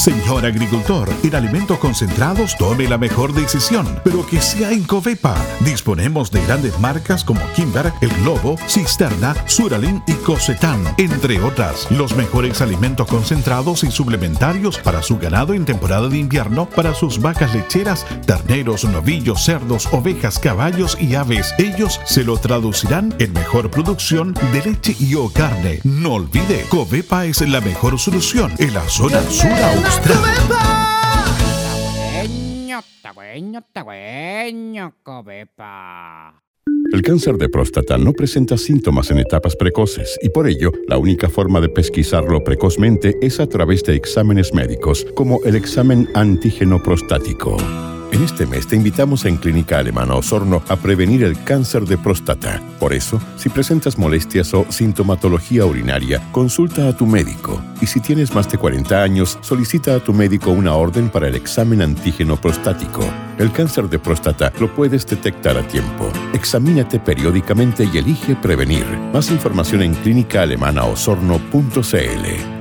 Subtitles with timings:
[0.00, 5.36] Señor agricultor, en alimentos concentrados tome la mejor decisión, pero que sea en Covepa.
[5.60, 11.86] Disponemos de grandes marcas como Kimber, El Globo, Cisterna, Suralin y Cosetán, entre otras.
[11.90, 17.20] Los mejores alimentos concentrados y suplementarios para su ganado en temporada de invierno, para sus
[17.20, 21.54] vacas lecheras, terneros, novillos, cerdos, ovejas, caballos y aves.
[21.58, 25.80] Ellos se lo traducirán en mejor producción de leche y o carne.
[25.84, 29.50] No olvide, Covepa es la mejor solución en la zona sur
[36.92, 41.28] el cáncer de próstata no presenta síntomas en etapas precoces y por ello la única
[41.28, 47.56] forma de pesquisarlo precozmente es a través de exámenes médicos como el examen antígeno prostático.
[48.20, 52.60] En este mes te invitamos en Clínica Alemana Osorno a prevenir el cáncer de próstata.
[52.78, 57.62] Por eso, si presentas molestias o sintomatología urinaria, consulta a tu médico.
[57.80, 61.34] Y si tienes más de 40 años, solicita a tu médico una orden para el
[61.34, 63.00] examen antígeno prostático.
[63.38, 66.12] El cáncer de próstata lo puedes detectar a tiempo.
[66.34, 68.84] Examínate periódicamente y elige prevenir.
[69.14, 72.60] Más información en clínicaalemanaosorno.cl.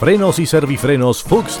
[0.00, 1.60] Frenos y servifrenos Fuchs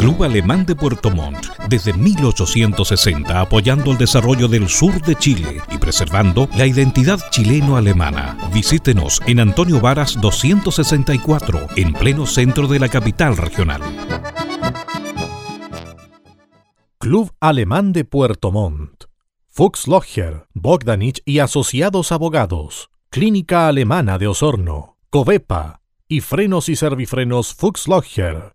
[0.00, 5.76] Club Alemán de Puerto Montt, desde 1860 apoyando el desarrollo del sur de Chile y
[5.76, 8.38] preservando la identidad chileno-alemana.
[8.50, 13.82] Visítenos en Antonio Varas 264, en pleno centro de la capital regional.
[16.96, 19.04] Club Alemán de Puerto Montt.
[19.50, 22.88] Fuchs Logger, Bogdanich y Asociados Abogados.
[23.10, 24.96] Clínica Alemana de Osorno.
[25.10, 28.54] Covepa y Frenos y Servifrenos Fuchs Logger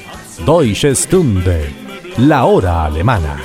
[0.45, 1.71] Deutsche Stunde,
[2.17, 3.37] la hora alemana.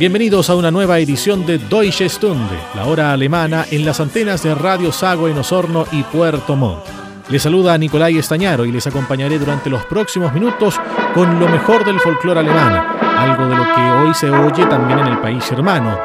[0.00, 4.52] Bienvenidos a una nueva edición de Deutsche Stunde, la hora alemana en las antenas de
[4.52, 6.84] Radio Sago en Osorno y Puerto Montt.
[7.28, 10.80] Les saluda Nicolai Estañaro y les acompañaré durante los próximos minutos
[11.14, 12.84] con lo mejor del folclore alemán,
[13.16, 15.96] algo de lo que hoy se oye también en el país hermano,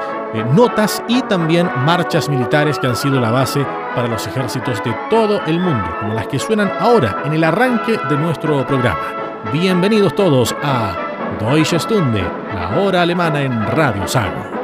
[0.53, 3.65] notas y también marchas militares que han sido la base
[3.97, 7.99] para los ejércitos de todo el mundo, como las que suenan ahora en el arranque
[8.07, 9.41] de nuestro programa.
[9.51, 10.95] Bienvenidos todos a
[11.39, 12.23] Deutsche Stunde,
[12.53, 14.56] la hora alemana en Radio Sago.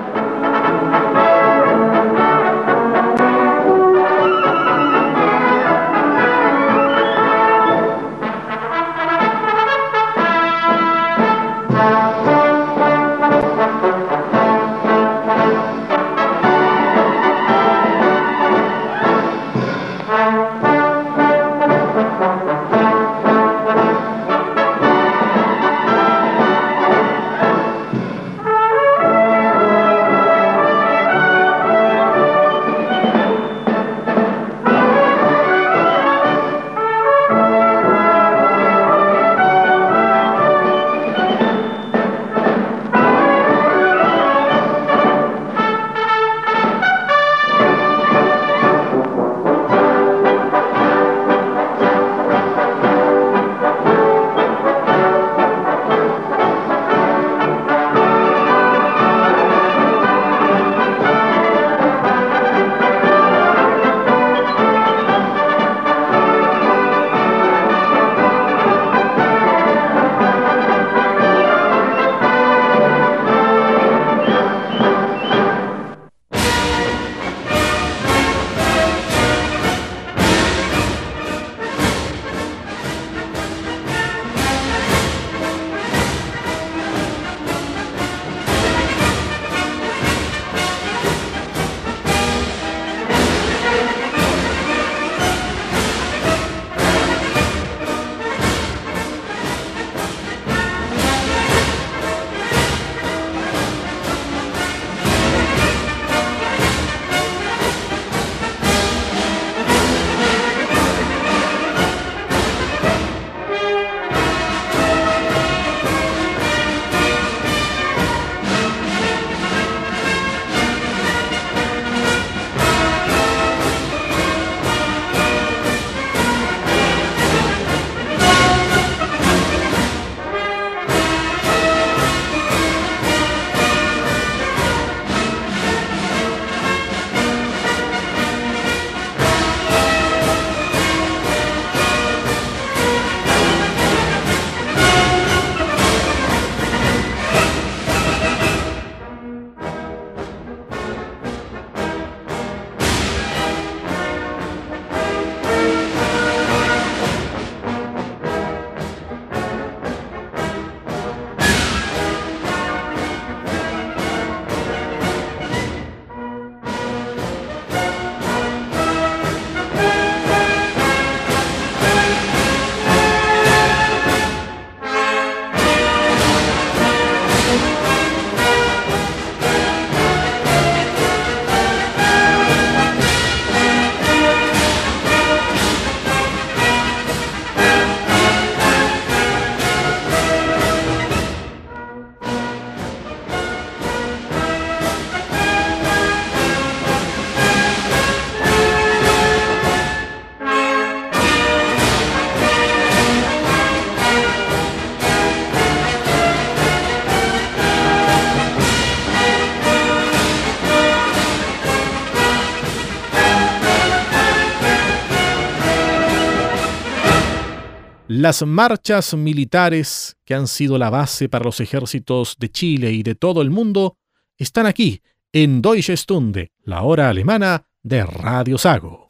[218.23, 223.15] Las marchas militares que han sido la base para los ejércitos de Chile y de
[223.15, 223.97] todo el mundo
[224.37, 225.01] están aquí
[225.33, 229.07] en Deutsche Stunde, la hora alemana de Radio Sago.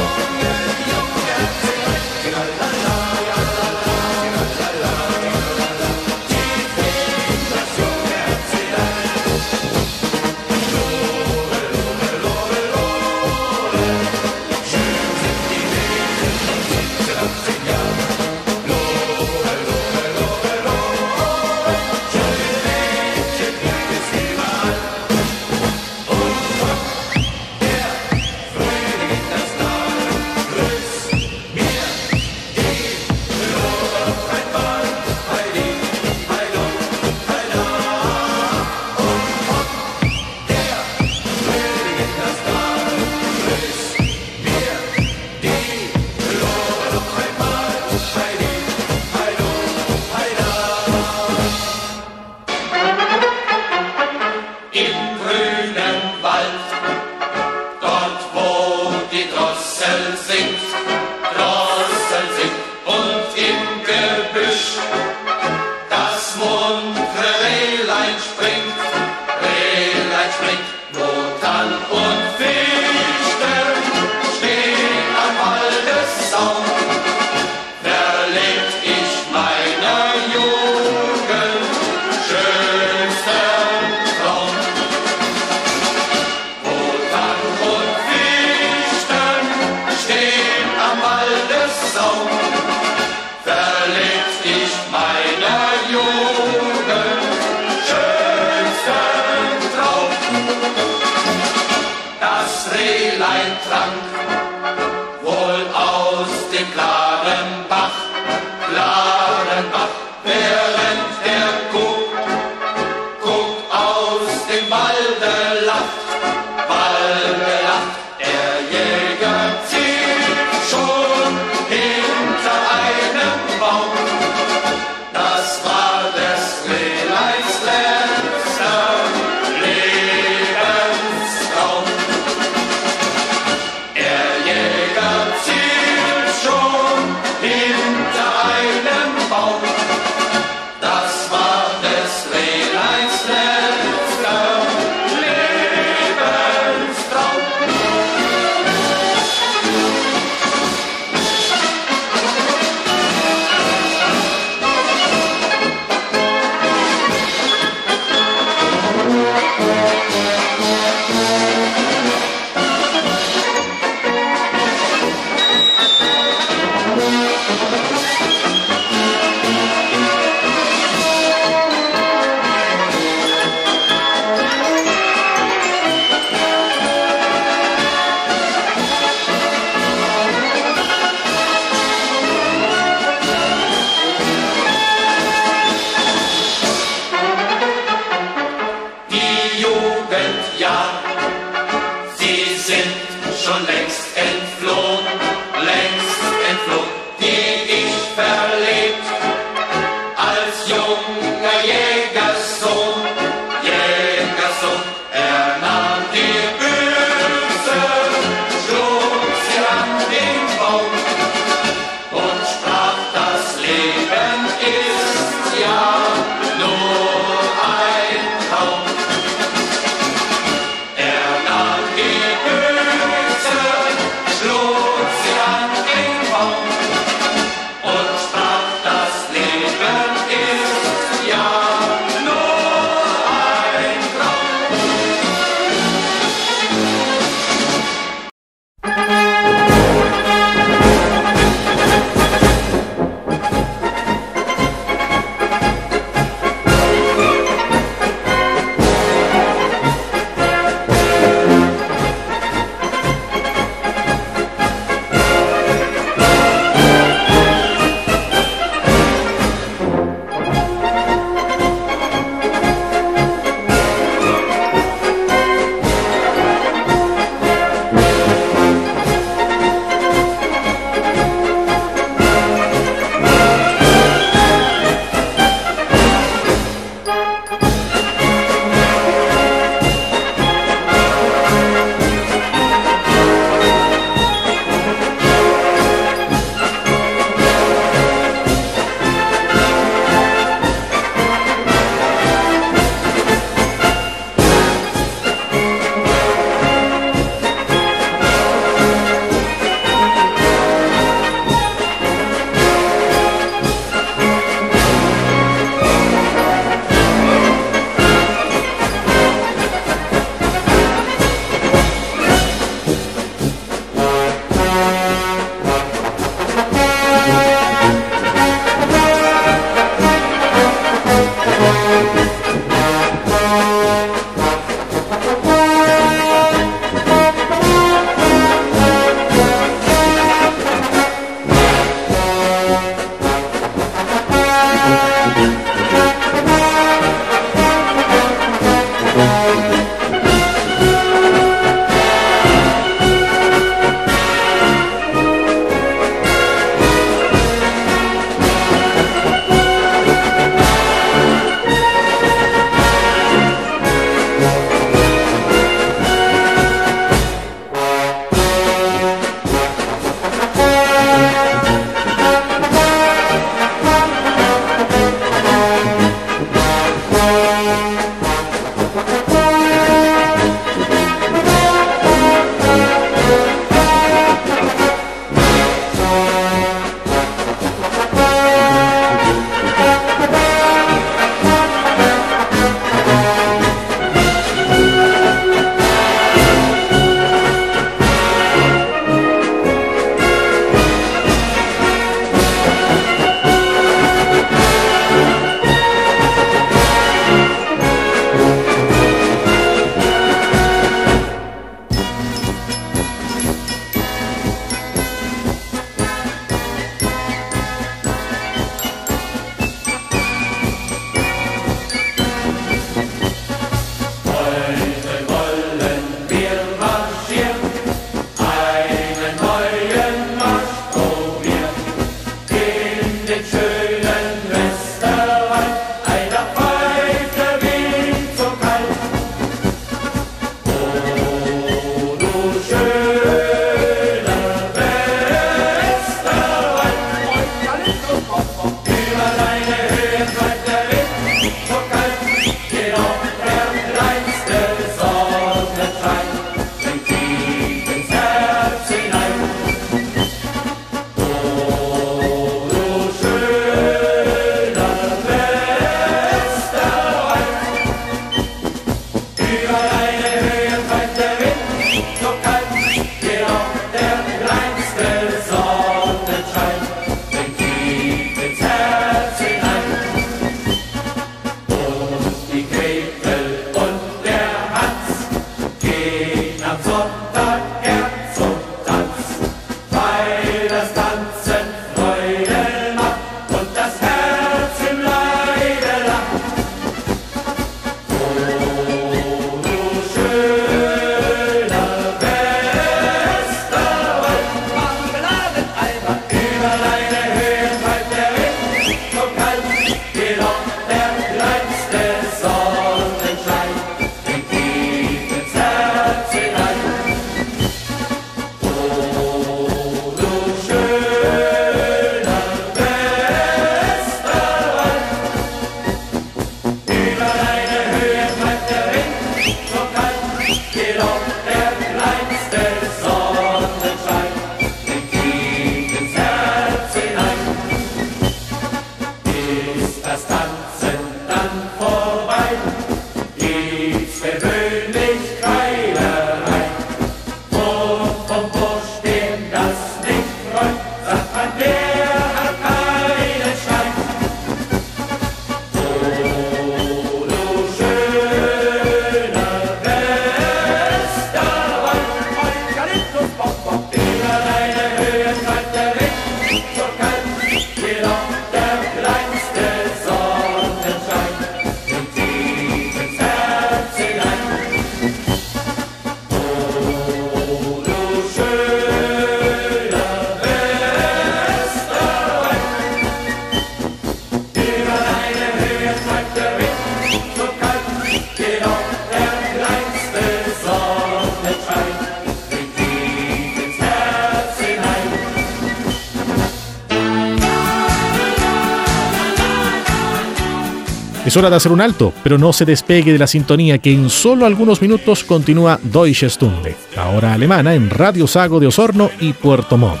[591.34, 594.46] Hora de hacer un alto, pero no se despegue de la sintonía que en solo
[594.46, 600.00] algunos minutos continúa Deutsche Stunde, ahora alemana en Radio Sago de Osorno y Puerto Montt.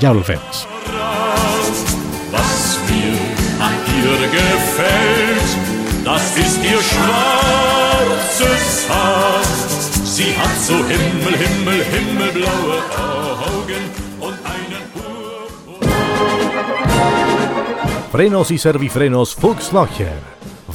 [0.00, 0.66] Ya volvemos.
[18.10, 19.72] Frenos y servifrenos Fuchs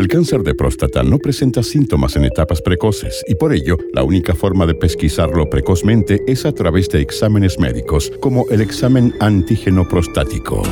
[0.00, 4.34] El cáncer de próstata no presenta síntomas en etapas precoces y por ello la única
[4.34, 10.62] forma de pesquisarlo precozmente es a través de exámenes médicos como el examen antígeno prostático.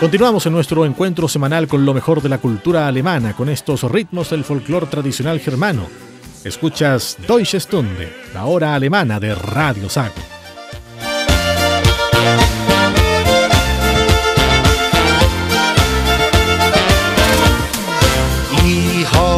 [0.00, 4.30] Continuamos en nuestro encuentro semanal con lo mejor de la cultura alemana, con estos ritmos
[4.30, 5.86] del folclore tradicional germano.
[6.42, 9.88] Escuchas Deutsche Stunde, la hora alemana de Radio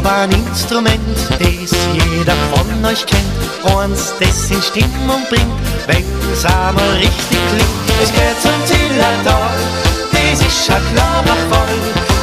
[0.05, 0.15] Sago.
[0.25, 3.25] ein Instrument, das jeder von euch kennt.
[3.65, 5.47] Eins, das in Stimmung bringt,
[5.87, 8.03] wenn's einmal richtig klingt.
[8.03, 9.51] Es geht zum Zillertal,
[10.13, 11.79] das ist ein klarer Fall.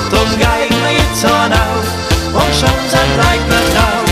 [0.10, 1.86] Drum geigen wir jetzt an auf
[2.34, 4.06] und schon sind Leid wir drauf.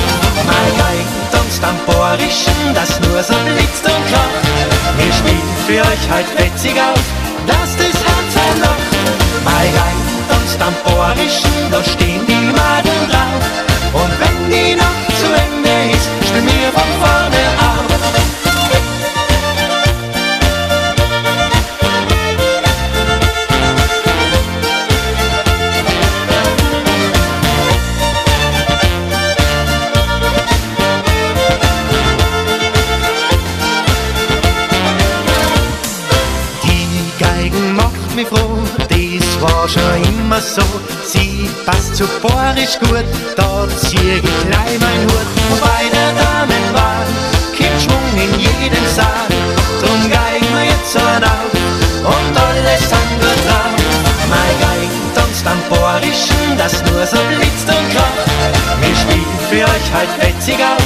[0.47, 4.45] Mein tanzt am Bohrischen, das nur so blitzt und kracht.
[4.97, 7.01] Wir spielen für euch halt fetzig auf,
[7.45, 8.89] dass das Herz erlacht.
[9.45, 9.98] Mein Geigen
[10.49, 13.43] tanzt am Bohrischen, da stehen die Maden drauf.
[13.93, 17.18] Und wenn die Nacht zu Ende ist, spiel mir von vorne
[40.29, 40.61] immer so.
[41.03, 45.29] Sie passt zu Borisch gut, da zieh ich gleich mein Hut.
[45.49, 47.07] Und bei der Damenwahl
[47.57, 49.27] kommt Schwung in jedem Saal.
[49.81, 51.51] Drum geigen wir jetzt ein auf
[52.13, 53.73] und alles andere drauf.
[54.29, 58.29] Mein Geigen tanzt am Borischen, das nur so blitzt und kracht.
[58.81, 60.85] Wir spielen für euch halt fetzig auf,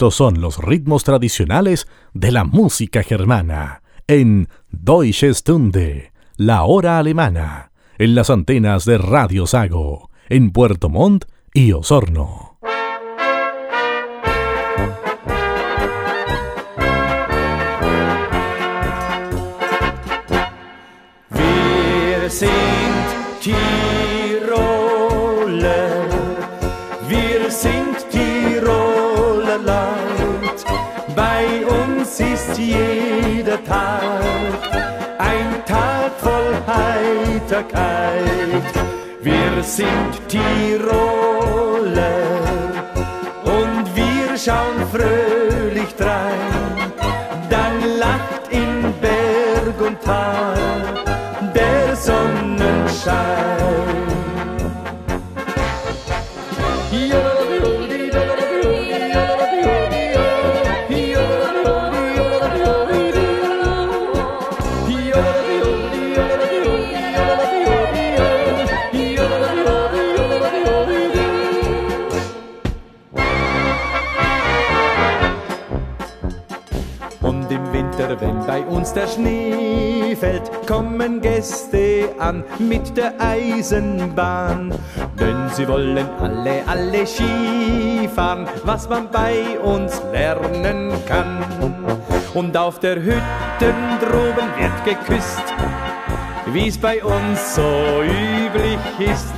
[0.00, 7.72] Estos son los ritmos tradicionales de la música germana en Deutsche Stunde, la hora alemana,
[7.98, 12.56] en las antenas de Radio Sago, en Puerto Montt y Osorno.
[32.60, 34.12] jeder Tag
[35.18, 38.62] ein Tag voll Heiterkeit.
[39.22, 40.90] Wir sind Tiroler
[43.44, 46.92] und wir schauen fröhlich drein.
[47.48, 50.58] Dann lacht in Berg und Tal
[51.54, 54.09] der Sonnenschein.
[78.60, 84.74] Bei uns der Schnee fällt, kommen Gäste an mit der Eisenbahn.
[85.18, 91.44] Denn sie wollen alle, alle Skifahren, was man bei uns lernen kann.
[92.34, 95.44] Und auf der Hütte droben wird geküsst,
[96.52, 99.34] wie's bei uns so üblich ist.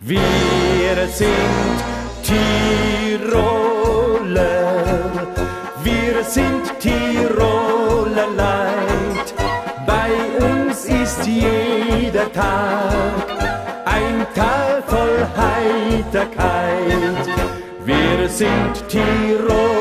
[0.00, 1.26] Wir sind
[2.22, 3.56] Tiroler,
[5.82, 7.55] wir sind Tiroler
[8.34, 9.34] Leid.
[9.86, 10.10] Bei
[10.44, 13.26] uns ist jeder Tag
[13.84, 17.28] ein Tag voll Heiterkeit.
[17.84, 19.78] Wir sind Tiroler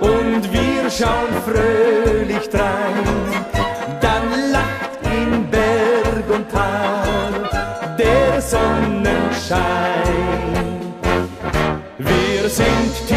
[0.00, 3.04] und wir schauen fröhlich drein.
[4.00, 7.48] Dann lacht in Berg und Tal
[7.98, 9.18] der Sonnenschein.
[11.98, 13.07] Wir sind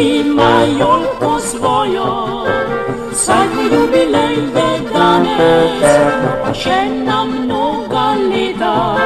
[0.00, 2.30] izpima jolko svojo.
[3.24, 5.82] Tvoj jubilej je danes,
[6.44, 8.96] pa še na mnoga leta.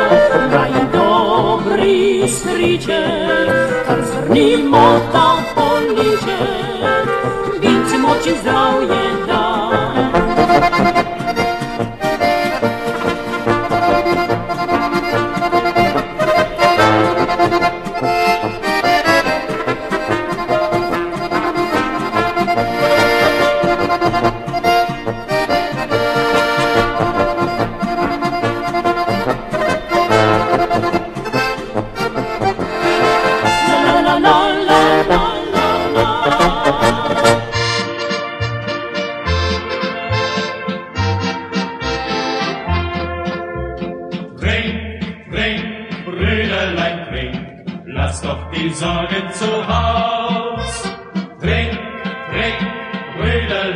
[0.53, 3.51] Da je dobri striček,
[3.87, 7.09] kar zvrnimo ta poliček,
[7.61, 8.94] vinci moči zdravje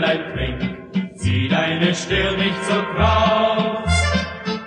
[0.00, 0.60] Leib trink,
[1.16, 3.94] zieh deine Stirn nicht so kraus.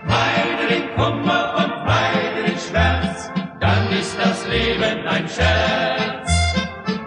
[0.04, 3.32] Weine den Kummer und weine den Schmerz,
[3.62, 6.30] dann ist das Leben ein Scherz.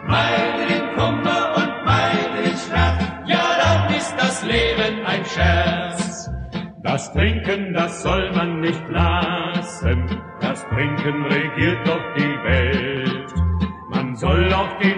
[0.06, 6.30] Weine den Kummer und weine den Schmerz, ja dann ist das Leben ein Scherz.
[6.82, 13.34] Das Trinken, das soll man nicht lassen, das Trinken regiert doch die Welt.
[13.90, 14.93] Man soll auf die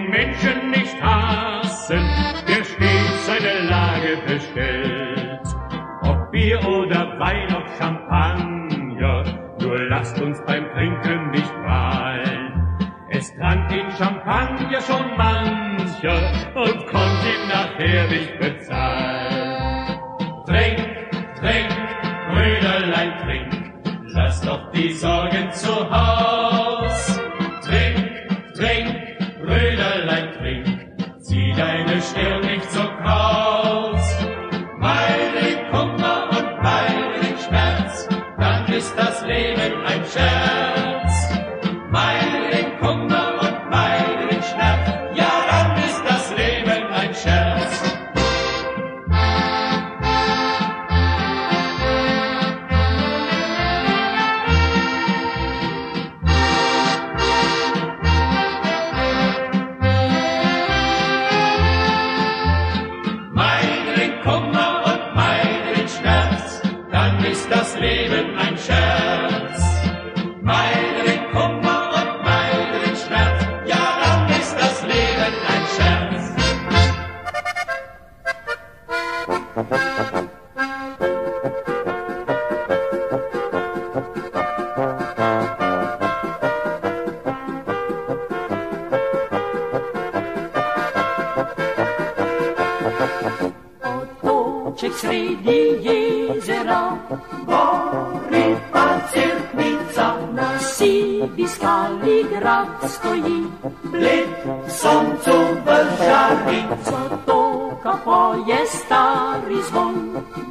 [94.77, 96.97] košček sredi jezera,
[97.45, 100.07] gori pa cerkvica.
[100.33, 103.43] Na sivi skali grad stoji,
[103.91, 104.29] bled
[104.69, 106.61] soncu v žari.
[106.85, 109.95] Zato kako je stari zvon,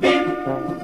[0.00, 0.24] bim,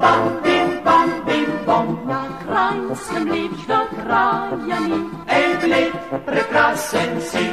[0.00, 1.98] bam, bim, bam, bim, bom.
[2.06, 5.92] Na kranjskem lepšega kraja ni, ej bled,
[6.26, 7.46] prekrasen si.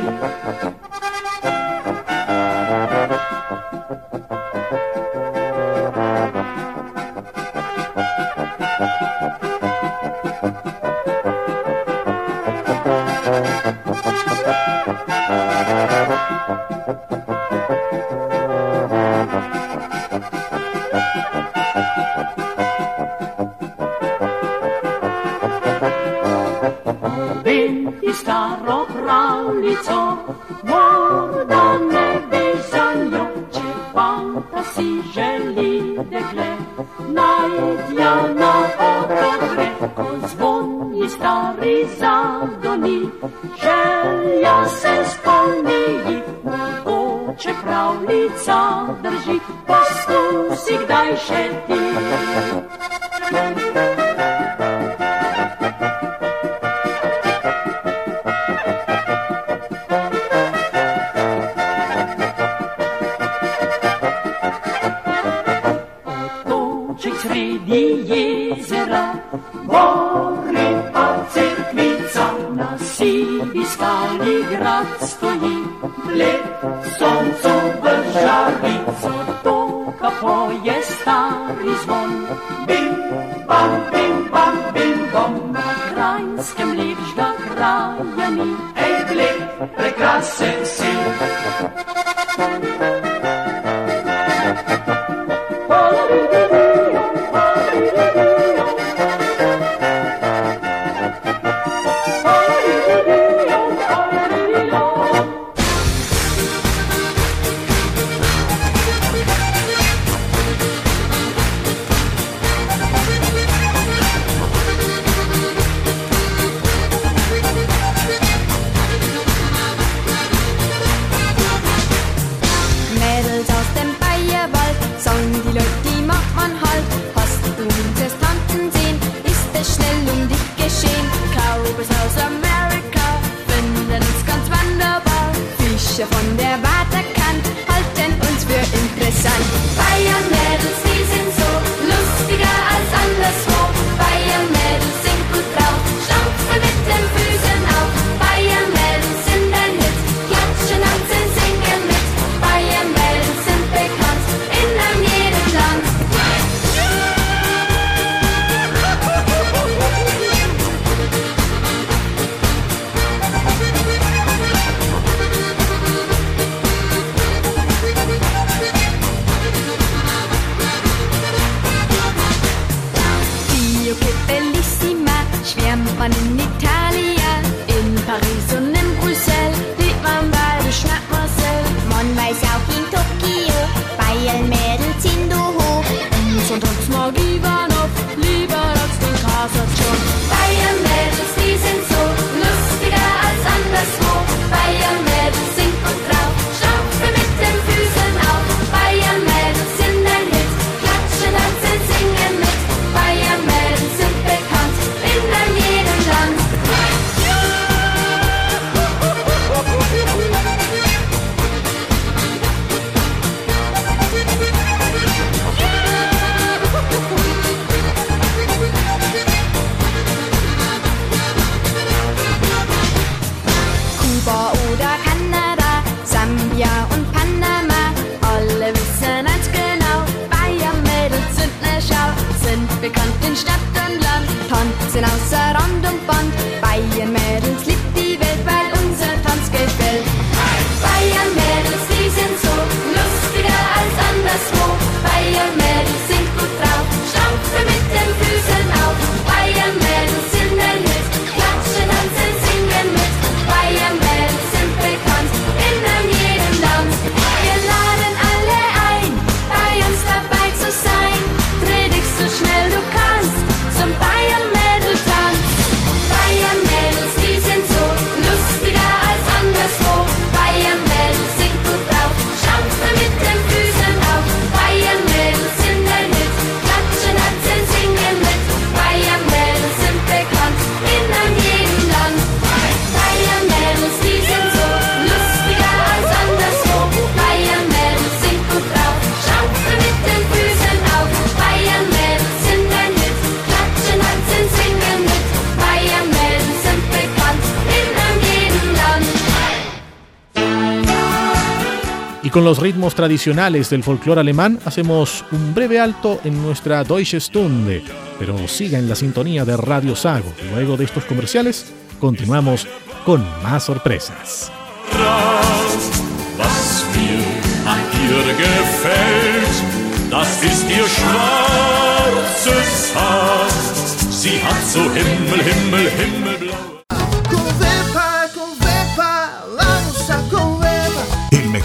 [302.89, 307.83] Ritmos tradicionales del folclore alemán hacemos un breve alto en nuestra Deutsche Stunde,
[308.17, 310.33] pero siga en la sintonía de Radio Sago.
[310.51, 312.67] Luego de estos comerciales, continuamos
[313.05, 314.51] con más sorpresas.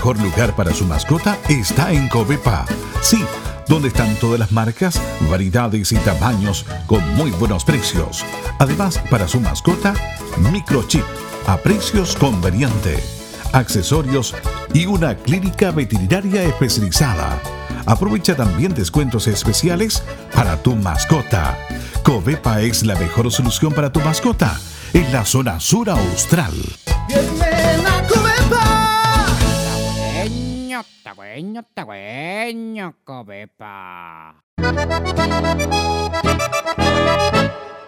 [0.05, 2.67] Mejor lugar para su mascota está en Covepa.
[3.01, 3.25] Sí,
[3.69, 5.01] donde están todas las marcas,
[5.31, 8.23] variedades y tamaños con muy buenos precios.
[8.59, 9.95] Además, para su mascota,
[10.53, 11.05] microchip
[11.47, 13.01] a precios convenientes,
[13.55, 14.35] accesorios
[14.75, 17.41] y una clínica veterinaria especializada.
[17.87, 20.03] Aprovecha también descuentos especiales
[20.35, 21.57] para tu mascota.
[22.03, 24.61] Covepa es la mejor solución para tu mascota
[24.93, 26.53] en la zona sur austral.
[31.17, 34.43] Está bueno, Covepa.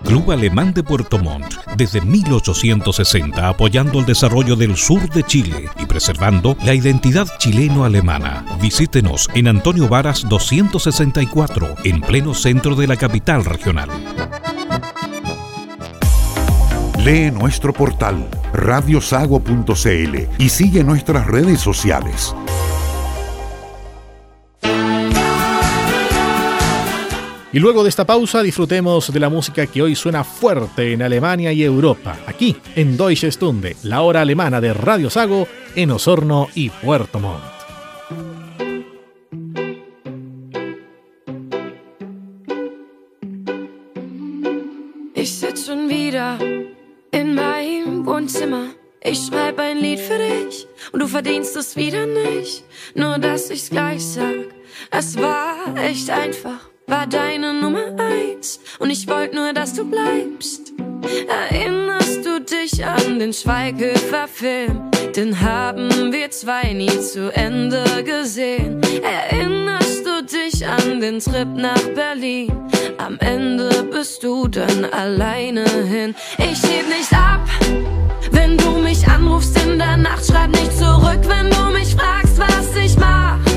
[0.05, 5.87] Club Alemán de Puerto Montt, desde 1860 apoyando el desarrollo del sur de Chile y
[5.87, 8.45] preservando la identidad chileno-alemana.
[8.61, 13.89] Visítenos en Antonio Varas 264, en pleno centro de la capital regional.
[17.05, 22.35] Lee nuestro portal radiosago.cl y sigue nuestras redes sociales.
[27.57, 31.55] Y luego de esta pausa disfrutemos de la música que hoy suena fuerte en Alemania
[31.55, 36.69] y Europa, aquí en Deutsche Stunde, la hora alemana de Radio Sago en Osorno y
[36.69, 37.43] Puerto Montt.
[45.15, 46.39] Ich sitz schon wieder
[47.13, 48.75] in meinem Wohnzimmer.
[49.03, 52.65] Ich schreib ein Lied für dich und du verdienst es wieder nicht.
[52.95, 54.45] Nur dass ich's gleich sag,
[54.91, 60.73] es war echt einfach, war deine Nummer eins und ich wollt nur, dass du bleibst.
[61.29, 64.91] Erinnerst du dich an den Schweighöfer-Film?
[65.15, 68.81] Den haben wir zwei nie zu Ende gesehen.
[69.03, 72.53] Erinnerst du dich an den Trip nach Berlin?
[72.99, 76.15] Am Ende bist du dann alleine hin.
[76.39, 77.47] Ich heb nicht ab,
[78.31, 80.27] wenn du mich anrufst in der Nacht.
[80.27, 83.56] Schreib nicht zurück, wenn du mich fragst, was ich mach.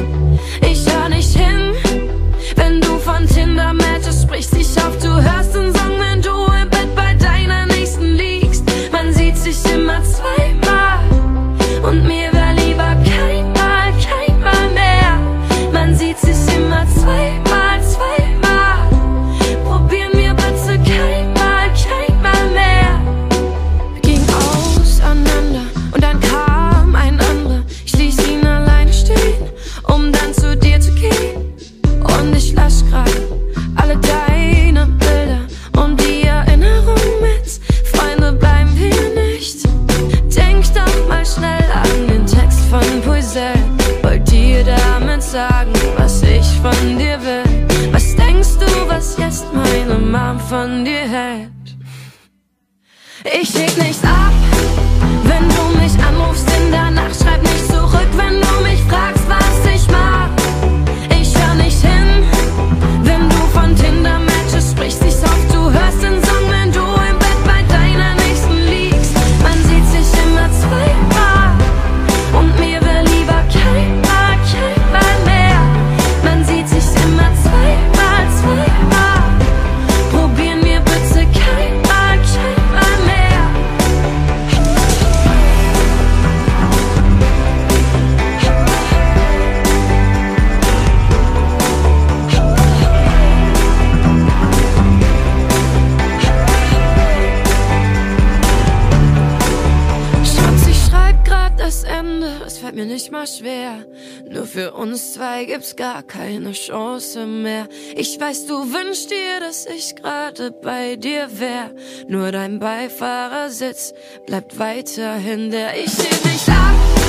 [113.80, 113.94] Herz
[114.26, 115.78] bleibt weiterhin der.
[115.78, 117.09] Ich seh nicht an.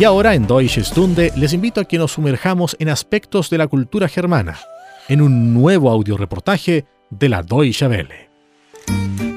[0.00, 3.66] Y ahora en Deutsche Stunde les invito a que nos sumerjamos en aspectos de la
[3.66, 4.58] cultura germana,
[5.10, 9.29] en un nuevo audioreportaje de la Deutsche Welle.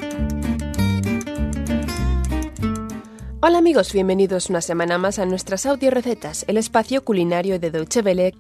[3.45, 7.99] Hola amigos, bienvenidos una semana más a nuestras audio recetas, el espacio culinario de Deutsche
[7.99, 8.35] Welle.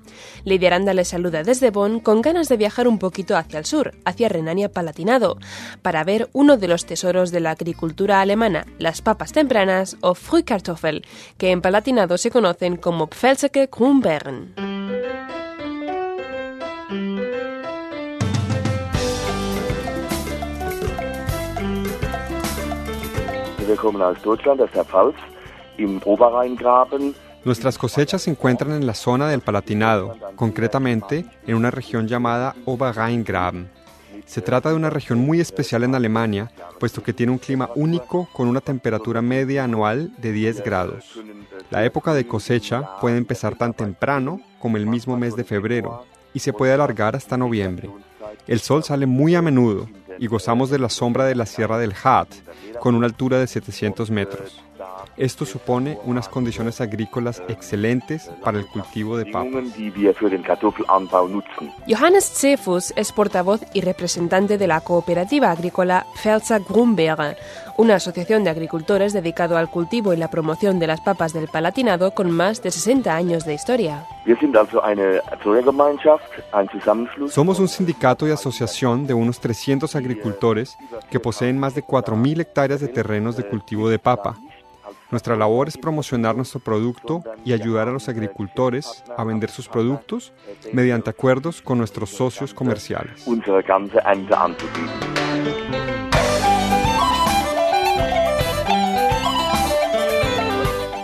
[0.45, 3.95] Lidia Aranda les saluda desde Bonn con ganas de viajar un poquito hacia el sur,
[4.05, 5.39] hacia Renania-Palatinado,
[5.81, 11.05] para ver uno de los tesoros de la agricultura alemana, las papas tempranas o Frühkartoffel,
[11.37, 14.53] que en Palatinado se conocen como Pfälzige Krummbeeren.
[27.45, 33.69] Nuestras cosechas se encuentran en la zona del Palatinado, concretamente en una región llamada Oberrheingraben.
[34.25, 38.29] Se trata de una región muy especial en Alemania, puesto que tiene un clima único
[38.31, 41.19] con una temperatura media anual de 10 grados.
[41.69, 46.39] La época de cosecha puede empezar tan temprano como el mismo mes de febrero y
[46.39, 47.89] se puede alargar hasta noviembre.
[48.47, 51.93] El sol sale muy a menudo y gozamos de la sombra de la Sierra del
[52.03, 52.31] Hart,
[52.79, 54.61] con una altura de 700 metros.
[55.15, 59.63] Esto supone unas condiciones agrícolas excelentes para el cultivo de papas.
[61.87, 67.37] Johannes Zefus es portavoz y representante de la cooperativa agrícola Pfälzer Grumbeere,
[67.77, 72.11] una asociación de agricultores dedicado al cultivo y la promoción de las papas del Palatinado
[72.11, 74.05] con más de 60 años de historia.
[77.27, 80.77] Somos un sindicato y asociación de unos 300 agricultores
[81.11, 84.37] que poseen más de 4.000 hectáreas de terrenos de cultivo de papa
[85.13, 90.33] nuestra labor es promocionar nuestro producto y ayudar a los agricultores a vender sus productos
[90.71, 93.23] mediante acuerdos con nuestros socios comerciales.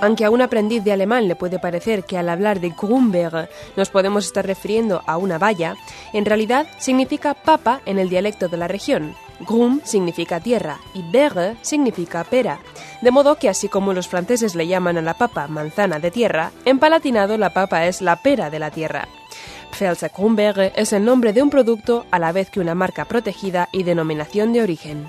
[0.02, 3.48] Aunque a un aprendiz de alemán le puede parecer que al hablar de Grumberg
[3.78, 5.76] nos podemos estar refiriendo a una valla,
[6.14, 9.14] en realidad significa papa en el dialecto de la región.
[9.48, 12.60] Grum significa tierra y Berre significa pera.
[13.02, 16.52] De modo que así como los franceses le llaman a la papa manzana de tierra,
[16.66, 19.08] en palatinado la papa es la pera de la tierra.
[19.72, 23.70] Pfälzer Grumberg es el nombre de un producto a la vez que una marca protegida
[23.72, 25.08] y denominación de origen.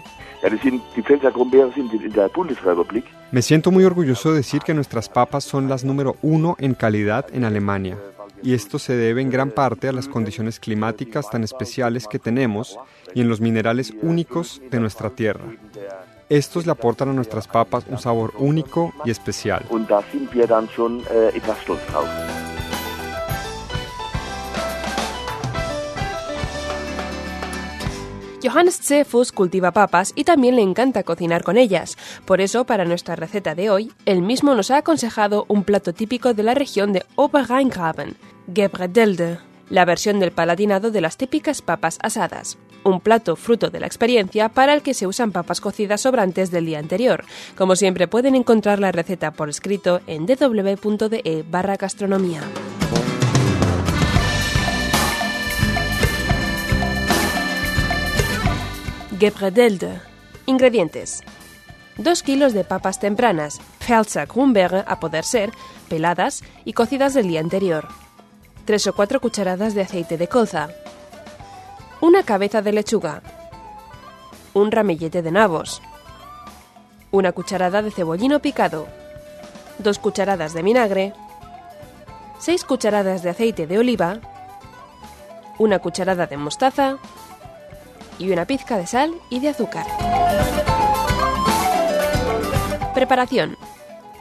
[3.32, 7.26] Me siento muy orgulloso de decir que nuestras papas son las número uno en calidad
[7.32, 7.98] en Alemania.
[8.42, 12.78] Y esto se debe en gran parte a las condiciones climáticas tan especiales que tenemos
[13.14, 15.44] y en los minerales únicos de nuestra tierra.
[16.28, 19.66] Estos le aportan a nuestras papas un sabor único y especial.
[28.42, 31.98] Johannes Zefus cultiva papas y también le encanta cocinar con ellas.
[32.24, 36.32] Por eso, para nuestra receta de hoy, él mismo nos ha aconsejado un plato típico
[36.32, 38.16] de la región de Oberrheingraben,
[38.52, 39.38] Gebredelde,
[39.68, 42.58] la versión del palatinado de las típicas papas asadas.
[42.82, 46.66] Un plato fruto de la experiencia para el que se usan papas cocidas sobrantes del
[46.66, 47.24] día anterior.
[47.56, 52.40] Como siempre pueden encontrar la receta por escrito en www.de barra gastronomía.
[59.18, 60.00] Gebredelde.
[60.46, 61.22] Ingredientes.
[61.98, 65.50] 2 kilos de papas tempranas, Pfälzer Grumbeere a poder ser,
[65.90, 67.88] peladas y cocidas del día anterior.
[68.70, 70.68] 3 o 4 cucharadas de aceite de colza.
[72.00, 73.20] Una cabeza de lechuga.
[74.54, 75.82] Un ramillete de nabos.
[77.10, 78.86] Una cucharada de cebollino picado.
[79.80, 81.14] 2 cucharadas de vinagre.
[82.38, 84.20] 6 cucharadas de aceite de oliva.
[85.58, 86.98] Una cucharada de mostaza
[88.20, 89.86] y una pizca de sal y de azúcar.
[92.94, 93.56] Preparación.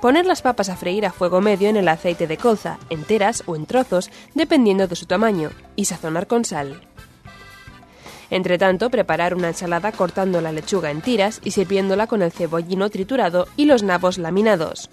[0.01, 3.55] Poner las papas a freír a fuego medio en el aceite de colza, enteras o
[3.55, 6.81] en trozos, dependiendo de su tamaño, y sazonar con sal.
[8.29, 12.89] Entre tanto, preparar una ensalada cortando la lechuga en tiras y sirviéndola con el cebollino
[12.89, 14.89] triturado y los nabos laminados.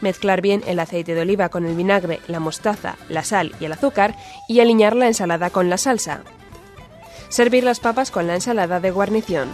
[0.00, 3.72] Mezclar bien el aceite de oliva con el vinagre, la mostaza, la sal y el
[3.72, 4.16] azúcar
[4.48, 6.22] y alinear la ensalada con la salsa.
[7.28, 9.48] Servir las papas con la ensalada de guarnición.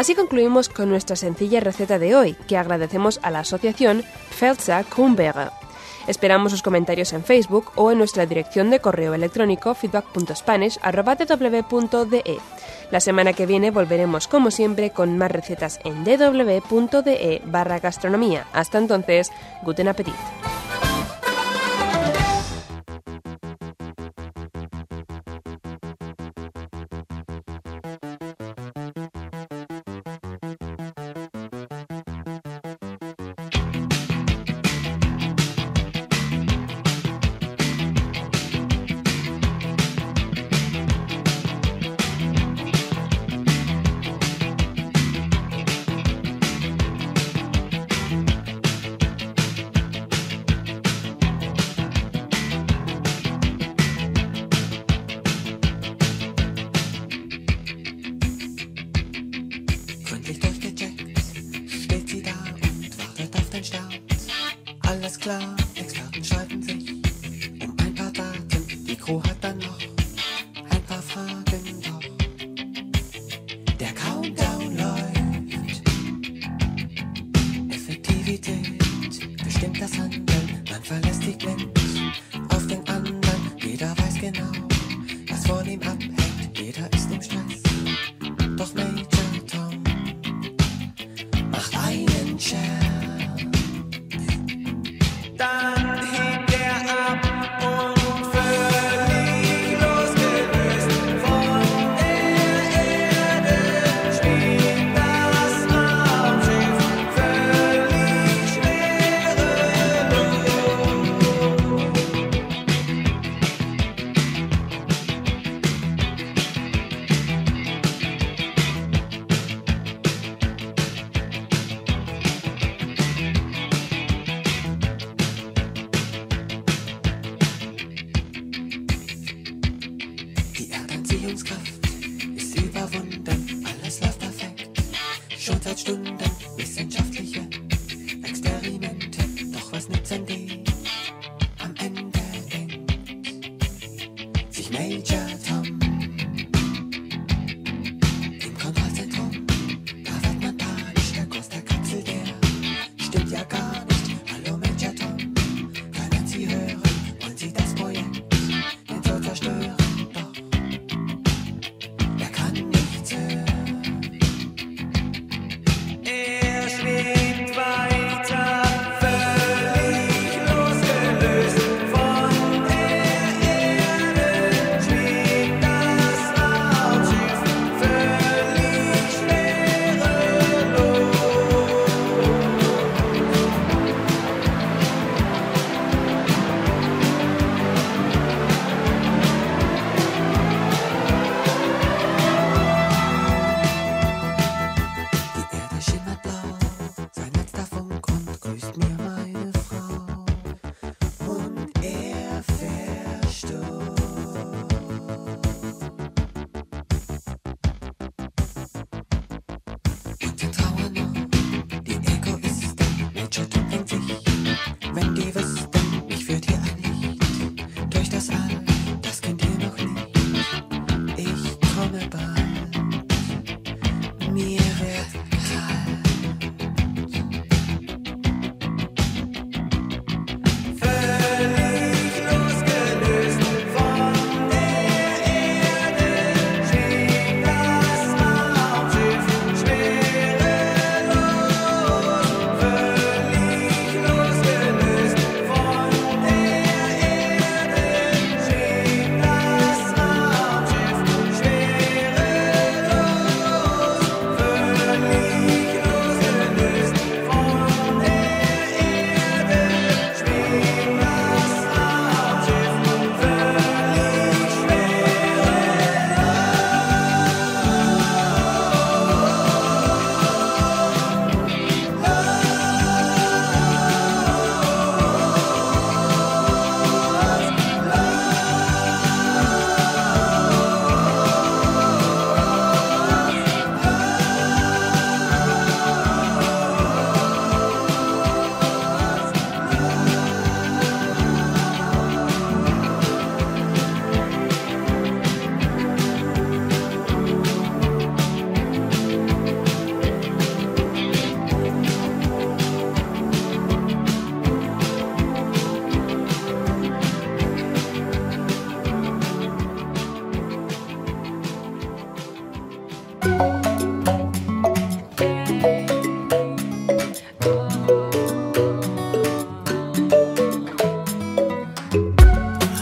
[0.00, 5.50] Así concluimos con nuestra sencilla receta de hoy, que agradecemos a la asociación Pfälzer Krummbeere.
[6.06, 12.38] Esperamos sus comentarios en Facebook o en nuestra dirección de correo electrónico feedback.spanish.de.
[12.90, 18.46] La semana que viene volveremos como siempre con más recetas en www.de barra gastronomía.
[18.54, 19.30] Hasta entonces,
[19.64, 20.14] guten appetit.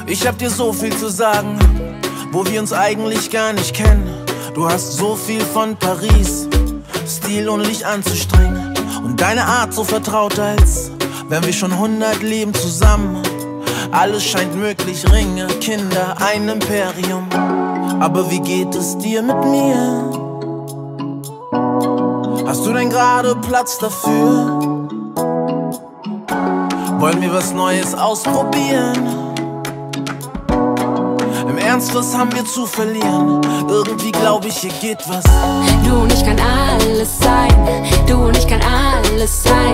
[0.06, 1.58] Ich hab dir so viel zu sagen,
[2.32, 4.08] wo wir uns eigentlich gar nicht kennen.
[4.54, 6.48] Du hast so viel von Paris,
[7.06, 8.74] Stil und Licht anzustrengen.
[9.04, 10.90] Und deine Art so vertraut, als
[11.28, 13.22] wären wir schon 100 Leben zusammen.
[13.92, 17.28] Alles scheint möglich, Ringe, Kinder, ein Imperium.
[18.00, 20.27] Aber wie geht es dir mit mir?
[22.68, 24.10] Du denn gerade Platz dafür?
[26.98, 29.17] Wollen wir was Neues ausprobieren?
[31.78, 33.40] Ernst, was haben wir zu verlieren?
[33.68, 35.22] Irgendwie glaube ich, hier geht was.
[35.86, 37.54] Du und ich kann alles sein,
[38.04, 39.72] du und ich kann alles sein.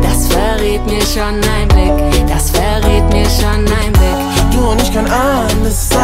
[0.00, 4.52] Das verrät mir schon ein Blick, das verrät mir schon ein Blick.
[4.52, 6.00] Du und ich kann alles sein.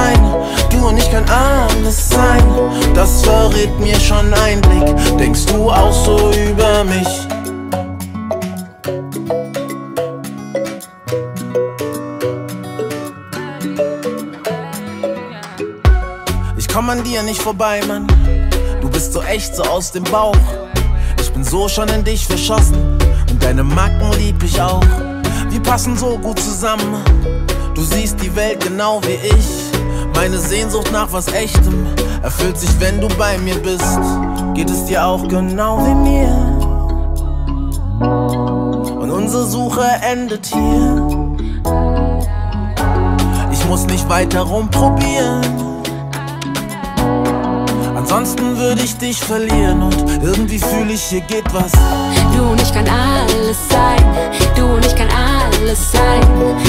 [1.87, 2.45] alles sein,
[2.95, 5.19] das verrät mir schon ein Blick.
[5.19, 7.26] Denkst du auch so über mich?
[17.17, 18.07] Dir nicht vorbei, Mann.
[18.83, 20.37] Du bist so echt, so aus dem Bauch.
[21.19, 22.77] Ich bin so schon in dich verschossen
[23.31, 24.85] und deine Macken lieb ich auch.
[25.49, 27.03] Wir passen so gut zusammen.
[27.75, 29.47] Du siehst die Welt genau wie ich.
[30.15, 31.87] Meine Sehnsucht nach was Echtem
[32.23, 33.99] erfüllt sich, wenn du bei mir bist.
[34.53, 36.29] Geht es dir auch genau wie mir?
[39.01, 41.37] Und unsere Suche endet hier.
[43.53, 45.66] Ich muss nicht weiter rumprobieren.
[48.09, 51.73] Ansonsten würde ich dich verlieren und irgendwie fühle ich, hier geht was.
[52.37, 54.05] Du und ich kann alles sein,
[54.55, 56.21] du und ich kann alles sein.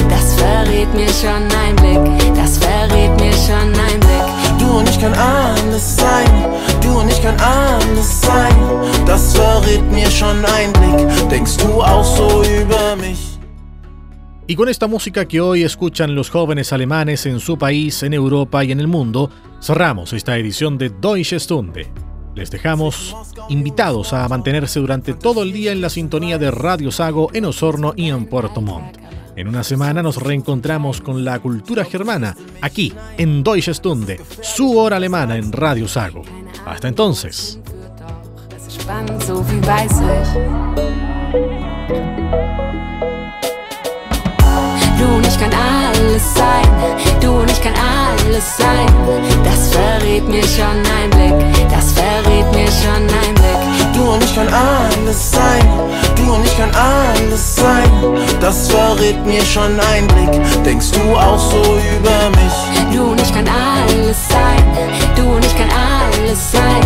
[0.10, 4.58] Das verrät mir schon ein Blick, das verrät mir schon ein Blick.
[4.58, 6.46] Du und ich kann alles sein,
[6.82, 8.56] du und ich kann alles sein.
[9.06, 11.30] Das verrät mir schon ein Blick.
[11.30, 13.17] Denkst du auch so über mich?
[14.50, 18.64] Y con esta música que hoy escuchan los jóvenes alemanes en su país, en Europa
[18.64, 19.30] y en el mundo,
[19.62, 21.92] cerramos esta edición de Deutsche Stunde.
[22.34, 23.14] Les dejamos
[23.50, 27.92] invitados a mantenerse durante todo el día en la sintonía de Radio Sago en Osorno
[27.98, 28.98] y en Puerto Montt.
[29.36, 34.96] En una semana nos reencontramos con la cultura germana, aquí en Deutsche Stunde, su hora
[34.96, 36.22] alemana en Radio Sago.
[36.66, 37.60] Hasta entonces.
[45.42, 45.48] Ich.
[45.48, 48.88] Du und ich kann alles sein, du und ich kann alles sein.
[49.44, 53.94] Das verrät mir schon ein Blick, das verrät mir schon ein Blick.
[53.94, 55.68] Du und ich kann alles sein,
[56.16, 57.90] du und ich kann alles sein.
[58.40, 60.64] Das verrät mir schon ein Blick.
[60.64, 62.96] Denkst du auch so über mich?
[62.96, 64.64] Du und ich kann alles sein,
[65.16, 66.82] du und ich kann alles sein.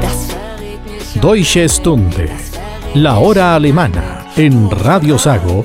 [0.00, 2.30] Das Deutsche Stunde,
[2.94, 5.64] la hora alemana en Radio Sago,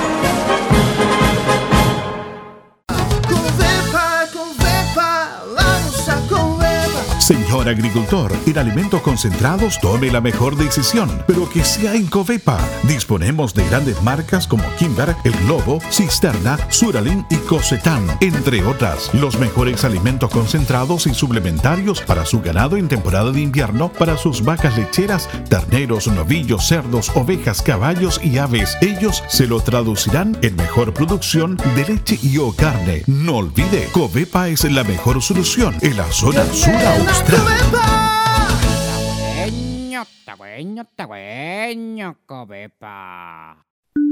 [7.67, 12.59] Agricultor, en alimentos concentrados tome la mejor decisión, pero que sea en Covepa.
[12.83, 19.13] Disponemos de grandes marcas como Kimber, El Globo, Cisterna, Suralin y Cosetán, entre otras.
[19.13, 24.43] Los mejores alimentos concentrados y suplementarios para su ganado en temporada de invierno, para sus
[24.43, 28.77] vacas lecheras, terneros, novillos, cerdos, ovejas, caballos y aves.
[28.81, 33.03] Ellos se lo traducirán en mejor producción de leche y o carne.
[33.07, 37.50] No olvide, Covepa es la mejor solución en la zona sur austral.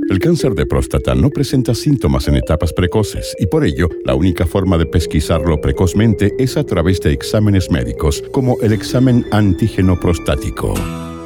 [0.10, 4.46] El cáncer de próstata no presenta síntomas en etapas precoces y por ello la única
[4.46, 10.74] forma de pesquisarlo precozmente es a través de exámenes médicos como el examen antígeno prostático.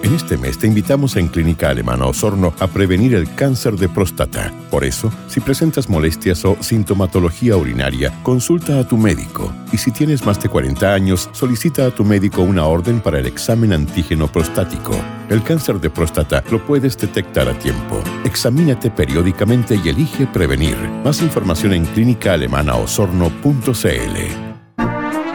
[0.03, 4.51] En este mes te invitamos en Clínica Alemana Osorno a prevenir el cáncer de próstata.
[4.69, 9.53] Por eso, si presentas molestias o sintomatología urinaria, consulta a tu médico.
[9.71, 13.27] Y si tienes más de 40 años, solicita a tu médico una orden para el
[13.27, 14.93] examen antígeno prostático.
[15.29, 18.03] El cáncer de próstata lo puedes detectar a tiempo.
[18.25, 20.75] Examínate periódicamente y elige prevenir.
[21.05, 24.42] Más información en clínicaalemanaosorno.cl.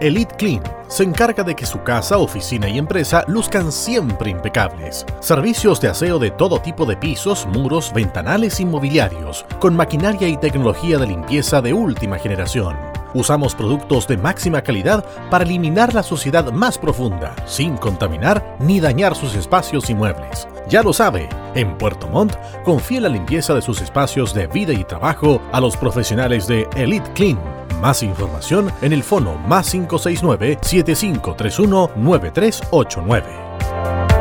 [0.00, 5.04] Elite Clean se encarga de que su casa, oficina y empresa luzcan siempre impecables.
[5.20, 10.36] Servicios de aseo de todo tipo de pisos, muros, ventanales y mobiliarios, con maquinaria y
[10.36, 12.76] tecnología de limpieza de última generación.
[13.12, 19.16] Usamos productos de máxima calidad para eliminar la suciedad más profunda, sin contaminar ni dañar
[19.16, 20.46] sus espacios y muebles.
[20.68, 24.84] Ya lo sabe, en Puerto Montt confía la limpieza de sus espacios de vida y
[24.84, 27.67] trabajo a los profesionales de Elite Clean.
[27.80, 34.17] Más información en el fono más 569 7531 9389.